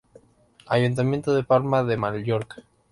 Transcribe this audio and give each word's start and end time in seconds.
Ayuntamiento 0.65 1.31
de 1.35 1.43
Palma 1.43 1.83
de 1.83 1.95
Mallorca. 1.95 2.63